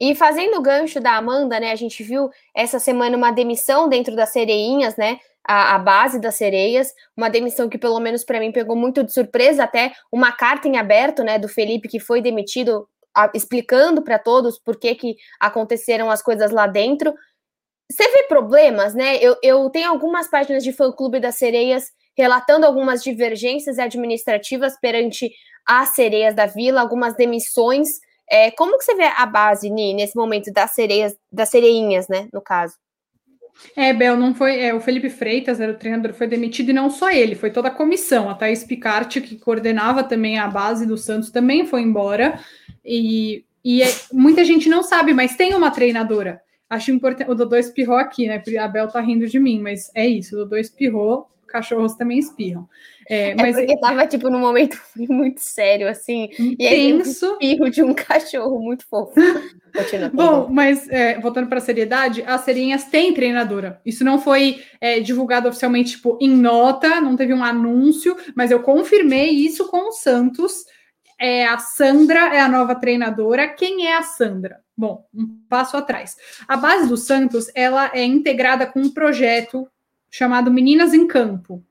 E 0.00 0.14
fazendo 0.14 0.56
o 0.56 0.62
gancho 0.62 1.00
da 1.00 1.16
Amanda, 1.16 1.58
né? 1.58 1.72
A 1.72 1.76
gente 1.76 2.02
viu 2.02 2.30
essa 2.54 2.78
semana 2.78 3.16
uma 3.16 3.32
demissão 3.32 3.88
dentro 3.88 4.14
das 4.14 4.28
sereinhas, 4.30 4.96
né? 4.96 5.18
A, 5.44 5.74
a 5.74 5.78
base 5.78 6.20
das 6.20 6.34
sereias, 6.34 6.92
uma 7.16 7.28
demissão 7.28 7.68
que 7.68 7.78
pelo 7.78 7.98
menos 7.98 8.22
para 8.22 8.38
mim 8.38 8.52
pegou 8.52 8.76
muito 8.76 9.02
de 9.02 9.12
surpresa, 9.12 9.64
até 9.64 9.92
uma 10.12 10.30
carta 10.30 10.68
em 10.68 10.76
aberto, 10.76 11.24
né, 11.24 11.38
do 11.38 11.48
Felipe 11.48 11.88
que 11.88 11.98
foi 11.98 12.20
demitido, 12.20 12.86
a, 13.16 13.30
explicando 13.34 14.02
para 14.02 14.18
todos 14.18 14.58
por 14.58 14.78
que, 14.78 14.94
que 14.94 15.16
aconteceram 15.40 16.10
as 16.10 16.20
coisas 16.20 16.50
lá 16.50 16.66
dentro. 16.66 17.14
Você 17.90 18.06
vê 18.10 18.24
problemas, 18.24 18.94
né? 18.94 19.16
Eu, 19.16 19.36
eu 19.42 19.70
tenho 19.70 19.88
algumas 19.88 20.28
páginas 20.28 20.62
de 20.62 20.72
fã-clube 20.72 21.20
das 21.20 21.36
sereias 21.36 21.90
relatando 22.16 22.66
algumas 22.66 23.02
divergências 23.02 23.78
administrativas 23.78 24.78
perante 24.80 25.30
as 25.64 25.90
sereias 25.90 26.34
da 26.34 26.46
vila, 26.46 26.80
algumas 26.80 27.14
demissões. 27.14 28.00
É, 28.28 28.50
como 28.50 28.76
que 28.76 28.84
você 28.84 28.94
vê 28.94 29.04
a 29.04 29.24
base, 29.24 29.70
Ni, 29.70 29.94
nesse 29.94 30.16
momento 30.16 30.52
das 30.52 30.72
sereias, 30.72 31.16
das 31.32 31.48
sereinhas, 31.48 32.08
né, 32.08 32.28
no 32.32 32.42
caso? 32.42 32.74
É, 33.76 33.92
Bel, 33.92 34.16
não 34.16 34.34
foi. 34.34 34.60
É, 34.60 34.74
o 34.74 34.80
Felipe 34.80 35.08
Freitas 35.08 35.60
era 35.60 35.72
o 35.72 35.76
treinador, 35.76 36.12
foi 36.12 36.26
demitido, 36.26 36.70
e 36.70 36.74
não 36.74 36.90
só 36.90 37.10
ele, 37.10 37.34
foi 37.34 37.50
toda 37.50 37.68
a 37.68 37.72
comissão. 37.72 38.28
A 38.28 38.34
Thaís 38.34 38.64
Picarte, 38.64 39.20
que 39.20 39.36
coordenava 39.36 40.04
também 40.04 40.38
a 40.38 40.46
base 40.46 40.86
do 40.86 40.96
Santos, 40.96 41.30
também 41.30 41.66
foi 41.66 41.82
embora. 41.82 42.40
E, 42.84 43.44
e 43.64 43.82
é, 43.82 43.88
muita 44.12 44.44
gente 44.44 44.68
não 44.68 44.82
sabe, 44.82 45.12
mas 45.14 45.36
tem 45.36 45.54
uma 45.54 45.70
treinadora. 45.70 46.40
Acho 46.68 46.90
importante. 46.90 47.30
O 47.30 47.34
Dodô 47.34 47.56
espirrou 47.56 47.96
aqui, 47.96 48.26
né? 48.26 48.42
A 48.60 48.68
Bel 48.68 48.88
tá 48.88 49.00
rindo 49.00 49.26
de 49.26 49.38
mim, 49.38 49.60
mas 49.60 49.90
é 49.94 50.06
isso. 50.06 50.34
O 50.34 50.38
Dodô 50.40 50.56
espirrou, 50.56 51.28
cachorros 51.46 51.94
também 51.94 52.18
espirram. 52.18 52.68
É, 53.08 53.30
é 53.30 53.34
mas 53.34 53.56
é 53.56 53.60
porque 53.60 53.80
tava, 53.80 54.06
tipo, 54.06 54.28
num 54.28 54.38
momento 54.38 54.78
muito 54.96 55.40
sério, 55.40 55.88
assim. 55.88 56.24
Intenso. 56.38 56.56
E 56.58 56.66
aí, 56.66 56.92
um 56.92 57.00
espirro 57.00 57.70
de 57.70 57.82
um 57.82 57.94
cachorro 57.94 58.60
muito 58.60 58.86
fofo. 58.86 59.14
Continua, 59.74 60.10
Bom, 60.10 60.42
bom, 60.42 60.48
mas 60.52 60.86
é, 60.90 61.18
voltando 61.18 61.48
para 61.48 61.58
a 61.58 61.62
seriedade, 61.62 62.22
as 62.26 62.42
serinhas 62.42 62.84
têm 62.84 63.14
treinadora. 63.14 63.80
Isso 63.84 64.04
não 64.04 64.18
foi 64.18 64.62
é, 64.80 65.00
divulgado 65.00 65.48
oficialmente, 65.48 65.92
tipo, 65.92 66.18
em 66.20 66.28
nota, 66.28 67.00
não 67.00 67.16
teve 67.16 67.32
um 67.32 67.42
anúncio, 67.42 68.16
mas 68.36 68.50
eu 68.50 68.60
confirmei 68.60 69.30
isso 69.30 69.68
com 69.68 69.88
o 69.88 69.92
Santos. 69.92 70.64
É, 71.18 71.46
a 71.46 71.58
Sandra 71.58 72.34
é 72.34 72.40
a 72.40 72.48
nova 72.48 72.74
treinadora. 72.74 73.48
Quem 73.48 73.86
é 73.86 73.96
a 73.96 74.02
Sandra? 74.02 74.60
Bom, 74.78 75.08
um 75.12 75.26
passo 75.48 75.76
atrás. 75.76 76.16
A 76.46 76.56
base 76.56 76.88
do 76.88 76.96
Santos, 76.96 77.50
ela 77.52 77.90
é 77.92 78.04
integrada 78.04 78.64
com 78.64 78.78
um 78.78 78.88
projeto 78.88 79.68
chamado 80.08 80.52
Meninas 80.52 80.94
em 80.94 81.04
Campo, 81.04 81.64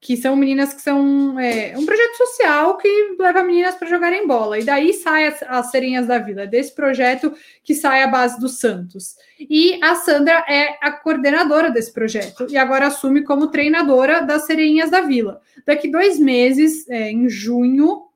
que 0.00 0.16
são 0.16 0.34
meninas 0.34 0.74
que 0.74 0.82
são 0.82 1.38
é, 1.38 1.78
um 1.78 1.86
projeto 1.86 2.16
social 2.16 2.76
que 2.78 3.16
leva 3.16 3.44
meninas 3.44 3.76
para 3.76 3.86
jogarem 3.86 4.26
bola. 4.26 4.58
E 4.58 4.64
daí 4.64 4.92
sai 4.92 5.28
as, 5.28 5.40
as 5.44 5.70
serinhas 5.70 6.08
da 6.08 6.18
vila, 6.18 6.44
desse 6.44 6.74
projeto 6.74 7.32
que 7.62 7.76
sai 7.76 8.02
a 8.02 8.08
base 8.08 8.40
do 8.40 8.48
Santos. 8.48 9.14
E 9.38 9.78
a 9.80 9.94
Sandra 9.94 10.44
é 10.48 10.76
a 10.82 10.90
coordenadora 10.90 11.70
desse 11.70 11.92
projeto 11.92 12.48
e 12.50 12.56
agora 12.56 12.88
assume 12.88 13.22
como 13.22 13.52
treinadora 13.52 14.20
das 14.20 14.46
serinhas 14.46 14.90
da 14.90 15.02
vila. 15.02 15.40
Daqui 15.64 15.86
dois 15.86 16.18
meses, 16.18 16.90
é, 16.90 17.08
em 17.08 17.28
junho, 17.28 18.08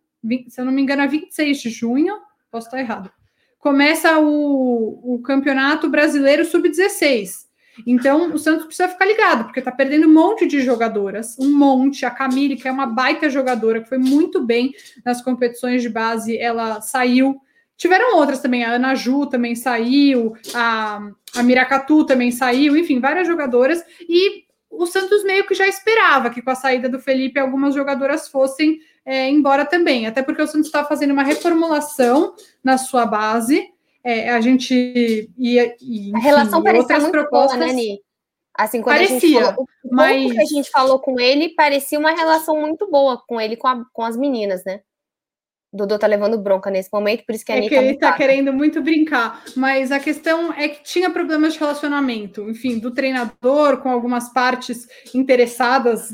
se 0.49 0.61
eu 0.61 0.65
não 0.65 0.73
me 0.73 0.83
engano, 0.83 1.03
é 1.03 1.07
26 1.07 1.59
de 1.61 1.71
junho, 1.71 2.19
posso 2.51 2.67
estar 2.67 2.81
errado 2.81 3.09
começa 3.67 4.17
o, 4.21 5.17
o 5.17 5.19
Campeonato 5.19 5.91
Brasileiro 5.91 6.45
Sub-16. 6.45 7.47
Então, 7.85 8.33
o 8.33 8.39
Santos 8.39 8.65
precisa 8.65 8.89
ficar 8.89 9.05
ligado, 9.05 9.43
porque 9.43 9.59
está 9.59 9.73
perdendo 9.73 10.07
um 10.07 10.13
monte 10.15 10.47
de 10.47 10.61
jogadoras, 10.61 11.37
um 11.37 11.51
monte. 11.51 12.07
A 12.07 12.11
Camille, 12.13 12.55
que 12.55 12.69
é 12.69 12.71
uma 12.71 12.87
baita 12.87 13.29
jogadora, 13.29 13.81
que 13.81 13.89
foi 13.89 13.99
muito 13.99 14.41
bem 14.41 14.73
nas 15.05 15.21
competições 15.21 15.83
de 15.83 15.89
base, 15.89 16.39
ela 16.39 16.81
saiu. 16.81 17.41
Tiveram 17.77 18.19
outras 18.19 18.39
também, 18.39 18.63
a 18.63 18.71
Ana 18.71 18.95
Ju 18.95 19.27
também 19.27 19.57
saiu, 19.57 20.37
a, 20.55 21.11
a 21.35 21.43
Miracatu 21.43 22.05
também 22.05 22.31
saiu, 22.31 22.77
enfim, 22.77 23.01
várias 23.01 23.27
jogadoras. 23.27 23.83
E 24.09 24.45
o 24.71 24.87
Santos 24.87 25.25
meio 25.25 25.45
que 25.45 25.55
já 25.55 25.67
esperava 25.67 26.31
que 26.31 26.41
com 26.41 26.51
a 26.51 26.55
saída 26.55 26.89
do 26.89 27.01
Felipe 27.01 27.41
algumas 27.41 27.75
jogadoras 27.75 28.29
fossem 28.29 28.79
é, 29.07 29.31
embora 29.31 29.65
também, 29.65 30.05
até 30.05 30.21
porque 30.21 30.43
o 30.43 30.47
Santos 30.49 30.67
está 30.67 30.85
fazendo 30.85 31.13
uma 31.13 31.23
reformulação 31.23 32.35
na 32.63 32.77
sua 32.77 33.07
base. 33.07 33.73
É, 34.03 34.31
a 34.31 34.41
gente 34.41 35.31
ia. 35.39 35.77
E, 35.81 36.13
a 36.13 36.19
relação 36.19 36.61
parecia 36.61 36.83
outras 36.83 37.03
muito 37.03 37.13
propostas. 37.13 37.59
Boa, 37.59 37.69
né, 37.69 37.73
Ni? 37.73 38.01
Assim, 38.53 38.83
quando 38.83 38.97
parecia, 38.97 39.17
a 39.17 39.21
gente 39.21 39.35
falou, 39.35 39.67
o 39.85 39.95
mas... 39.95 40.33
que 40.33 40.41
a 40.41 40.45
gente 40.45 40.71
falou 40.71 40.99
com 40.99 41.21
ele, 41.21 41.51
parecia 41.51 41.99
uma 41.99 42.11
relação 42.13 42.61
muito 42.61 42.91
boa 42.91 43.23
com 43.29 43.41
ele, 43.41 43.57
com, 43.57 43.69
a, 43.69 43.85
com 43.93 44.03
as 44.03 44.17
meninas, 44.17 44.65
né? 44.65 44.81
Dodô 45.77 45.99
tá 45.99 46.07
levando 46.07 46.39
bronca 46.39 46.71
nesse 46.71 46.89
momento, 46.93 47.25
por 47.25 47.35
isso 47.35 47.45
que 47.45 47.53
a 47.53 47.57
é 47.57 47.59
Anitta. 47.59 47.75
Que 47.75 47.81
ele 47.81 47.99
tá 47.99 48.13
querendo 48.13 48.53
muito 48.53 48.83
brincar, 48.83 49.45
mas 49.55 49.93
a 49.93 50.01
questão 50.01 50.53
é 50.53 50.69
que 50.69 50.83
tinha 50.83 51.11
problemas 51.11 51.53
de 51.53 51.61
relacionamento, 51.61 52.49
enfim, 52.49 52.79
do 52.79 52.91
treinador 52.91 53.79
com 53.79 53.91
algumas 53.91 54.33
partes 54.33 54.89
interessadas 55.15 56.11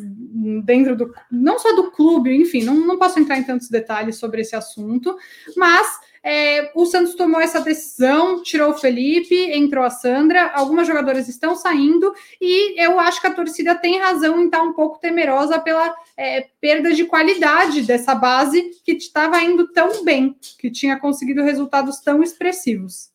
dentro 0.65 0.97
do. 0.97 1.13
não 1.31 1.59
só 1.59 1.75
do 1.75 1.91
clube, 1.91 2.35
enfim, 2.35 2.65
não, 2.65 2.75
não 2.75 2.99
posso 2.99 3.19
entrar 3.19 3.39
em 3.39 3.45
tantos 3.45 3.69
detalhes 3.69 4.17
sobre 4.17 4.41
esse 4.43 4.57
assunto, 4.57 5.17
mas 5.57 5.87
é, 6.25 6.71
o 6.75 6.87
Santos 6.87 7.17
tomou 7.17 7.41
essa 7.41 7.61
decisão, 7.61 8.43
tirou 8.43 8.71
o 8.71 8.79
Felipe, 8.79 9.35
entrou 9.53 9.85
a 9.85 9.91
Sandra. 9.91 10.53
Algumas 10.55 10.87
jogadoras 10.87 11.29
estão 11.29 11.57
saindo 11.57 12.15
e 12.41 12.81
eu 12.81 13.01
acho 13.01 13.21
que 13.21 13.27
a 13.27 13.35
torcida 13.35 13.75
tem 13.75 13.99
razão 13.99 14.41
em 14.41 14.45
estar 14.45 14.63
um 14.63 14.73
pouco 14.73 15.01
temerosa 15.01 15.59
pela 15.59 15.93
é, 16.17 16.49
perda 16.61 16.93
de 16.93 17.05
qualidade 17.05 17.83
dessa 17.83 18.15
base 18.15 18.71
que 18.85 18.93
estava 18.93 19.43
indo 19.43 19.67
tão 19.73 20.05
bem, 20.05 20.37
que 20.59 20.71
tinha 20.71 20.99
conseguido 20.99 21.43
resultados 21.43 21.99
tão 22.01 22.23
expressivos. 22.23 23.11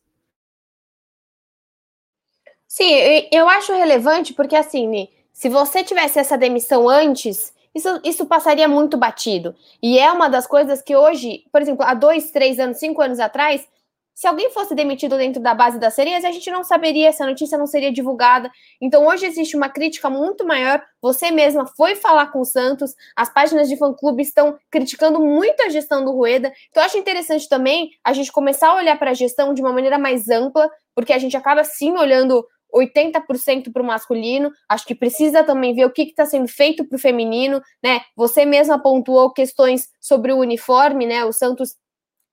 Sim, 2.66 2.92
eu 3.32 3.48
acho 3.48 3.72
relevante 3.74 4.34
porque 4.34 4.54
assim, 4.54 5.08
se 5.32 5.48
você 5.48 5.82
tivesse 5.82 6.18
essa 6.18 6.36
demissão 6.36 6.86
antes, 6.86 7.54
isso, 7.74 8.00
isso 8.04 8.26
passaria 8.26 8.68
muito 8.68 8.96
batido. 8.96 9.54
E 9.82 9.98
é 9.98 10.10
uma 10.10 10.28
das 10.28 10.46
coisas 10.46 10.82
que 10.82 10.96
hoje, 10.96 11.44
por 11.52 11.60
exemplo, 11.60 11.84
há 11.84 11.94
dois, 11.94 12.30
três 12.30 12.58
anos, 12.58 12.78
cinco 12.78 13.00
anos 13.02 13.20
atrás, 13.20 13.66
se 14.18 14.26
alguém 14.26 14.50
fosse 14.50 14.74
demitido 14.74 15.16
dentro 15.16 15.40
da 15.40 15.54
base 15.54 15.78
das 15.78 15.94
sereias, 15.94 16.24
a 16.24 16.32
gente 16.32 16.50
não 16.50 16.64
saberia, 16.64 17.08
essa 17.08 17.24
notícia 17.24 17.56
não 17.56 17.68
seria 17.68 17.92
divulgada. 17.92 18.50
Então, 18.80 19.06
hoje 19.06 19.24
existe 19.24 19.56
uma 19.56 19.68
crítica 19.68 20.10
muito 20.10 20.44
maior. 20.44 20.82
Você 21.00 21.30
mesma 21.30 21.64
foi 21.68 21.94
falar 21.94 22.26
com 22.32 22.40
o 22.40 22.44
Santos, 22.44 22.96
as 23.14 23.32
páginas 23.32 23.68
de 23.68 23.76
fã-clube 23.76 24.20
estão 24.20 24.58
criticando 24.72 25.20
muito 25.20 25.62
a 25.62 25.68
gestão 25.68 26.04
do 26.04 26.10
Rueda. 26.10 26.52
Então, 26.68 26.82
eu 26.82 26.86
acho 26.86 26.98
interessante 26.98 27.48
também 27.48 27.90
a 28.02 28.12
gente 28.12 28.32
começar 28.32 28.70
a 28.70 28.74
olhar 28.74 28.98
para 28.98 29.12
a 29.12 29.14
gestão 29.14 29.54
de 29.54 29.62
uma 29.62 29.72
maneira 29.72 29.98
mais 29.98 30.28
ampla, 30.28 30.68
porque 30.96 31.12
a 31.12 31.18
gente 31.18 31.36
acaba 31.36 31.62
sim 31.62 31.92
olhando 31.92 32.44
80% 32.74 33.72
para 33.72 33.82
o 33.82 33.86
masculino. 33.86 34.50
Acho 34.68 34.86
que 34.86 34.94
precisa 34.94 35.42
também 35.42 35.74
ver 35.74 35.84
o 35.84 35.92
que 35.92 36.02
está 36.02 36.26
sendo 36.26 36.48
feito 36.48 36.86
para 36.86 36.96
o 36.96 37.00
feminino, 37.00 37.60
né? 37.82 38.00
Você 38.16 38.44
mesma 38.44 38.80
pontuou 38.80 39.32
questões 39.32 39.88
sobre 40.00 40.32
o 40.32 40.38
uniforme, 40.38 41.06
né? 41.06 41.24
O 41.24 41.32
Santos 41.32 41.76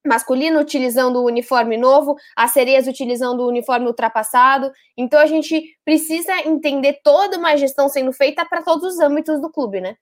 masculino 0.05 0.59
utilizando 0.59 1.17
o 1.17 1.25
uniforme 1.25 1.77
novo, 1.77 2.15
as 2.35 2.51
sereias 2.51 2.87
utilizando 2.87 3.41
o 3.41 3.47
uniforme 3.47 3.87
ultrapassado. 3.87 4.71
Então 4.95 5.19
a 5.19 5.25
gente 5.25 5.63
precisa 5.83 6.47
entender 6.47 6.99
toda 7.03 7.37
uma 7.37 7.55
gestão 7.57 7.89
sendo 7.89 8.13
feita 8.13 8.45
para 8.45 8.61
todos 8.61 8.93
os 8.93 8.99
âmbitos 8.99 9.41
do 9.41 9.51
clube, 9.51 9.81
né? 9.81 9.95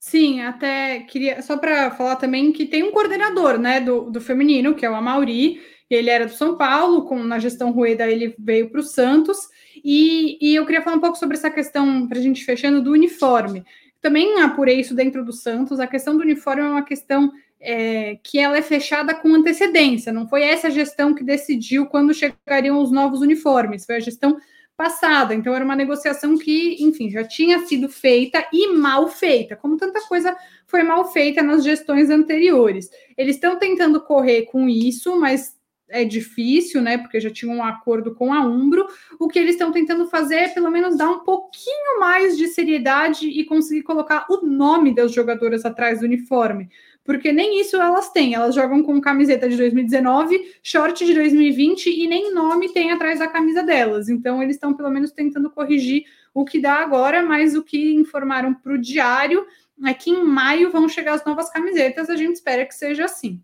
Sim, 0.00 0.42
até 0.42 1.00
queria 1.00 1.42
só 1.42 1.56
para 1.56 1.90
falar 1.90 2.16
também 2.16 2.52
que 2.52 2.66
tem 2.66 2.84
um 2.84 2.92
coordenador, 2.92 3.58
né, 3.58 3.80
do, 3.80 4.08
do 4.10 4.20
feminino, 4.20 4.74
que 4.74 4.86
é 4.86 4.90
o 4.90 4.94
Amauri, 4.94 5.60
ele 5.94 6.10
era 6.10 6.26
do 6.26 6.32
São 6.32 6.56
Paulo, 6.56 7.02
com, 7.02 7.22
na 7.22 7.38
gestão 7.38 7.70
Rueda 7.70 8.06
ele 8.06 8.34
veio 8.38 8.70
para 8.70 8.80
o 8.80 8.82
Santos, 8.82 9.38
e, 9.84 10.38
e 10.40 10.54
eu 10.54 10.66
queria 10.66 10.82
falar 10.82 10.96
um 10.96 11.00
pouco 11.00 11.16
sobre 11.16 11.36
essa 11.36 11.50
questão, 11.50 12.06
para 12.06 12.18
a 12.18 12.22
gente 12.22 12.44
fechando, 12.44 12.82
do 12.82 12.92
uniforme. 12.92 13.64
Também 14.00 14.40
apurei 14.40 14.80
isso 14.80 14.94
dentro 14.94 15.24
do 15.24 15.32
Santos, 15.32 15.80
a 15.80 15.86
questão 15.86 16.16
do 16.16 16.22
uniforme 16.22 16.62
é 16.62 16.68
uma 16.68 16.84
questão 16.84 17.32
é, 17.60 18.18
que 18.22 18.38
ela 18.38 18.56
é 18.56 18.62
fechada 18.62 19.14
com 19.14 19.34
antecedência, 19.34 20.12
não 20.12 20.28
foi 20.28 20.42
essa 20.42 20.70
gestão 20.70 21.14
que 21.14 21.24
decidiu 21.24 21.86
quando 21.86 22.14
chegariam 22.14 22.80
os 22.80 22.92
novos 22.92 23.20
uniformes, 23.20 23.84
foi 23.84 23.96
a 23.96 24.00
gestão 24.00 24.38
passada. 24.78 25.34
Então, 25.34 25.52
era 25.52 25.64
uma 25.64 25.74
negociação 25.74 26.38
que, 26.38 26.76
enfim, 26.80 27.10
já 27.10 27.24
tinha 27.24 27.66
sido 27.66 27.88
feita 27.88 28.46
e 28.52 28.72
mal 28.72 29.08
feita, 29.08 29.56
como 29.56 29.76
tanta 29.76 30.00
coisa 30.06 30.36
foi 30.68 30.84
mal 30.84 31.10
feita 31.10 31.42
nas 31.42 31.64
gestões 31.64 32.08
anteriores. 32.10 32.88
Eles 33.16 33.34
estão 33.34 33.58
tentando 33.58 34.00
correr 34.00 34.42
com 34.42 34.68
isso, 34.68 35.18
mas 35.18 35.57
é 35.88 36.04
difícil, 36.04 36.80
né? 36.82 36.98
Porque 36.98 37.20
já 37.20 37.30
tinha 37.30 37.52
um 37.52 37.62
acordo 37.62 38.14
com 38.14 38.32
a 38.32 38.40
Umbro. 38.40 38.86
O 39.18 39.28
que 39.28 39.38
eles 39.38 39.52
estão 39.52 39.72
tentando 39.72 40.06
fazer 40.06 40.36
é 40.36 40.48
pelo 40.48 40.70
menos 40.70 40.96
dar 40.96 41.10
um 41.10 41.20
pouquinho 41.20 42.00
mais 42.00 42.36
de 42.36 42.48
seriedade 42.48 43.28
e 43.28 43.44
conseguir 43.44 43.82
colocar 43.82 44.26
o 44.28 44.46
nome 44.46 44.94
das 44.94 45.12
jogadoras 45.12 45.64
atrás 45.64 46.00
do 46.00 46.06
uniforme. 46.06 46.68
Porque 47.04 47.32
nem 47.32 47.60
isso 47.60 47.76
elas 47.76 48.10
têm. 48.10 48.34
Elas 48.34 48.54
jogam 48.54 48.82
com 48.82 49.00
camiseta 49.00 49.48
de 49.48 49.56
2019, 49.56 50.56
short 50.62 51.04
de 51.06 51.14
2020 51.14 51.86
e 51.88 52.06
nem 52.06 52.34
nome 52.34 52.70
tem 52.72 52.92
atrás 52.92 53.18
da 53.18 53.26
camisa 53.26 53.62
delas. 53.62 54.08
Então 54.08 54.42
eles 54.42 54.56
estão 54.56 54.74
pelo 54.74 54.90
menos 54.90 55.10
tentando 55.10 55.50
corrigir 55.50 56.04
o 56.34 56.44
que 56.44 56.60
dá 56.60 56.74
agora, 56.74 57.22
mas 57.22 57.54
o 57.54 57.62
que 57.62 57.94
informaram 57.94 58.52
para 58.52 58.74
o 58.74 58.78
diário 58.78 59.46
é 59.86 59.94
que 59.94 60.10
em 60.10 60.22
maio 60.22 60.70
vão 60.70 60.88
chegar 60.88 61.14
as 61.14 61.24
novas 61.24 61.50
camisetas. 61.50 62.10
A 62.10 62.16
gente 62.16 62.34
espera 62.34 62.66
que 62.66 62.74
seja 62.74 63.06
assim. 63.06 63.40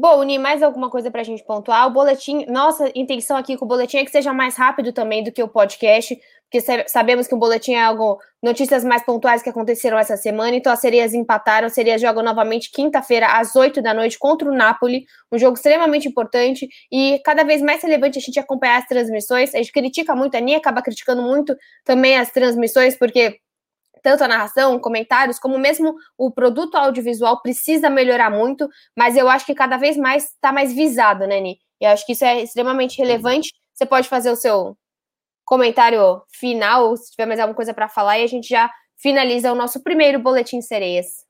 Bom, 0.00 0.20
Uni, 0.20 0.38
mais 0.38 0.62
alguma 0.62 0.88
coisa 0.88 1.10
para 1.10 1.22
a 1.22 1.24
gente 1.24 1.42
pontuar? 1.42 1.88
O 1.88 1.90
boletim, 1.90 2.46
nossa 2.46 2.88
intenção 2.94 3.36
aqui 3.36 3.56
com 3.56 3.64
o 3.64 3.68
boletim 3.68 3.96
é 3.96 4.04
que 4.04 4.12
seja 4.12 4.32
mais 4.32 4.54
rápido 4.54 4.92
também 4.92 5.24
do 5.24 5.32
que 5.32 5.42
o 5.42 5.48
podcast, 5.48 6.16
porque 6.44 6.88
sabemos 6.88 7.26
que 7.26 7.34
o 7.34 7.36
boletim 7.36 7.72
é 7.72 7.82
algo, 7.82 8.16
notícias 8.40 8.84
mais 8.84 9.04
pontuais 9.04 9.42
que 9.42 9.50
aconteceram 9.50 9.98
essa 9.98 10.16
semana, 10.16 10.54
então 10.54 10.72
as 10.72 10.78
sereias 10.78 11.14
empataram, 11.14 11.66
as 11.66 11.72
sereias 11.72 12.00
jogam 12.00 12.22
novamente 12.22 12.70
quinta-feira 12.70 13.26
às 13.26 13.56
8 13.56 13.82
da 13.82 13.92
noite 13.92 14.16
contra 14.20 14.48
o 14.48 14.54
Napoli, 14.54 15.04
um 15.32 15.38
jogo 15.38 15.56
extremamente 15.56 16.06
importante 16.06 16.68
e 16.92 17.20
cada 17.24 17.42
vez 17.42 17.60
mais 17.60 17.82
relevante 17.82 18.18
a 18.18 18.22
gente 18.22 18.38
acompanhar 18.38 18.78
as 18.78 18.86
transmissões, 18.86 19.52
a 19.52 19.58
gente 19.58 19.72
critica 19.72 20.14
muito, 20.14 20.36
a 20.36 20.40
Nia 20.40 20.58
acaba 20.58 20.80
criticando 20.80 21.22
muito 21.22 21.56
também 21.84 22.16
as 22.16 22.30
transmissões, 22.30 22.96
porque 22.96 23.40
tanto 24.02 24.24
a 24.24 24.28
narração, 24.28 24.78
comentários, 24.78 25.38
como 25.38 25.58
mesmo 25.58 25.94
o 26.16 26.30
produto 26.30 26.76
audiovisual 26.76 27.40
precisa 27.42 27.90
melhorar 27.90 28.30
muito, 28.30 28.68
mas 28.96 29.16
eu 29.16 29.28
acho 29.28 29.46
que 29.46 29.54
cada 29.54 29.76
vez 29.76 29.96
mais 29.96 30.24
está 30.24 30.52
mais 30.52 30.72
visado, 30.72 31.26
né, 31.26 31.40
Ni? 31.40 31.58
E 31.80 31.84
eu 31.84 31.90
acho 31.90 32.04
que 32.04 32.12
isso 32.12 32.24
é 32.24 32.42
extremamente 32.42 32.98
relevante. 32.98 33.52
Você 33.74 33.86
pode 33.86 34.08
fazer 34.08 34.30
o 34.30 34.36
seu 34.36 34.76
comentário 35.44 36.22
final, 36.30 36.96
se 36.96 37.10
tiver 37.12 37.26
mais 37.26 37.40
alguma 37.40 37.56
coisa 37.56 37.72
para 37.72 37.88
falar, 37.88 38.18
e 38.18 38.24
a 38.24 38.26
gente 38.26 38.48
já 38.48 38.70
finaliza 38.96 39.52
o 39.52 39.54
nosso 39.54 39.82
primeiro 39.82 40.18
Boletim 40.18 40.60
Sereias. 40.60 41.28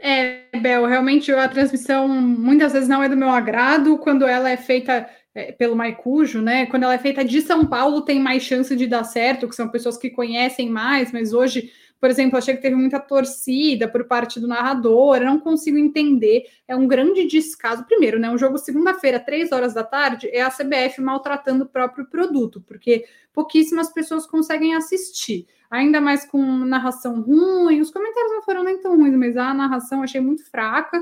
É, 0.00 0.44
Bel, 0.60 0.86
realmente 0.86 1.32
a 1.32 1.48
transmissão 1.48 2.06
muitas 2.06 2.72
vezes 2.72 2.88
não 2.88 3.02
é 3.02 3.08
do 3.08 3.16
meu 3.16 3.30
agrado 3.30 3.98
quando 3.98 4.26
ela 4.26 4.48
é 4.48 4.56
feita 4.56 5.08
é, 5.38 5.52
pelo 5.52 5.76
Maicujo, 5.76 6.42
né? 6.42 6.66
Quando 6.66 6.82
ela 6.82 6.94
é 6.94 6.98
feita 6.98 7.24
de 7.24 7.40
São 7.40 7.64
Paulo, 7.64 8.02
tem 8.02 8.18
mais 8.18 8.42
chance 8.42 8.74
de 8.74 8.88
dar 8.88 9.04
certo, 9.04 9.48
que 9.48 9.54
são 9.54 9.68
pessoas 9.68 9.96
que 9.96 10.10
conhecem 10.10 10.68
mais, 10.68 11.12
mas 11.12 11.32
hoje, 11.32 11.70
por 12.00 12.10
exemplo, 12.10 12.36
achei 12.36 12.56
que 12.56 12.60
teve 12.60 12.74
muita 12.74 12.98
torcida 12.98 13.86
por 13.86 14.04
parte 14.06 14.40
do 14.40 14.48
narrador, 14.48 15.20
não 15.20 15.38
consigo 15.38 15.78
entender. 15.78 16.42
É 16.66 16.74
um 16.74 16.88
grande 16.88 17.24
descaso. 17.24 17.84
Primeiro, 17.84 18.18
né? 18.18 18.28
Um 18.28 18.36
jogo 18.36 18.58
segunda-feira, 18.58 19.20
três 19.20 19.52
horas 19.52 19.72
da 19.72 19.84
tarde, 19.84 20.28
é 20.32 20.42
a 20.42 20.50
CBF 20.50 21.00
maltratando 21.00 21.62
o 21.62 21.68
próprio 21.68 22.06
produto, 22.06 22.60
porque 22.66 23.04
pouquíssimas 23.32 23.92
pessoas 23.92 24.26
conseguem 24.26 24.74
assistir. 24.74 25.46
Ainda 25.70 26.00
mais 26.00 26.26
com 26.26 26.42
narração 26.42 27.20
ruim, 27.20 27.80
os 27.80 27.92
comentários 27.92 28.32
não 28.32 28.42
foram 28.42 28.64
nem 28.64 28.80
tão 28.80 28.96
ruins, 28.96 29.14
mas 29.14 29.36
a 29.36 29.54
narração 29.54 30.02
achei 30.02 30.20
muito 30.20 30.44
fraca. 30.50 31.00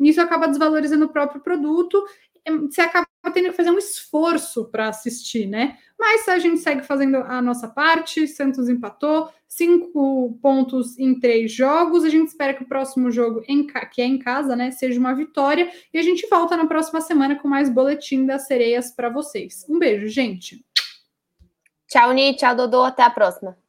Isso 0.00 0.20
acaba 0.20 0.48
desvalorizando 0.48 1.04
o 1.04 1.08
próprio 1.08 1.40
produto 1.40 2.02
você 2.70 2.80
acaba 2.80 3.06
tendo 3.30 3.50
que 3.50 3.56
fazer 3.56 3.70
um 3.70 3.78
esforço 3.78 4.66
para 4.66 4.88
assistir, 4.88 5.46
né? 5.46 5.78
Mas 5.98 6.28
a 6.28 6.38
gente 6.38 6.60
segue 6.60 6.82
fazendo 6.82 7.16
a 7.16 7.40
nossa 7.40 7.68
parte. 7.68 8.28
Santos 8.28 8.68
empatou, 8.68 9.30
cinco 9.48 10.38
pontos 10.42 10.98
em 10.98 11.18
três 11.18 11.52
jogos. 11.52 12.04
A 12.04 12.08
gente 12.08 12.28
espera 12.28 12.54
que 12.54 12.62
o 12.62 12.68
próximo 12.68 13.10
jogo, 13.10 13.42
em, 13.48 13.66
que 13.66 14.02
é 14.02 14.04
em 14.04 14.18
casa, 14.18 14.54
né, 14.54 14.70
seja 14.70 15.00
uma 15.00 15.14
vitória. 15.14 15.70
E 15.92 15.98
a 15.98 16.02
gente 16.02 16.26
volta 16.28 16.56
na 16.56 16.66
próxima 16.66 17.00
semana 17.00 17.36
com 17.36 17.48
mais 17.48 17.68
boletim 17.68 18.26
das 18.26 18.46
sereias 18.46 18.90
para 18.90 19.08
vocês. 19.08 19.64
Um 19.68 19.78
beijo, 19.78 20.08
gente. 20.08 20.64
Tchau, 21.88 22.12
Ni. 22.12 22.34
Tchau, 22.36 22.54
Dodô. 22.54 22.82
Até 22.82 23.02
a 23.02 23.10
próxima. 23.10 23.65